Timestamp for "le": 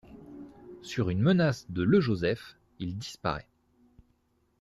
1.83-2.01